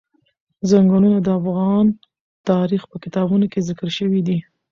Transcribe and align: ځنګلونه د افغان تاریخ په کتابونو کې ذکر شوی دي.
ځنګلونه 0.69 1.17
د 1.21 1.27
افغان 1.39 1.85
تاریخ 2.49 2.81
په 2.91 2.97
کتابونو 3.03 3.45
کې 3.51 3.65
ذکر 3.69 3.89
شوی 3.97 4.21
دي. 4.27 4.37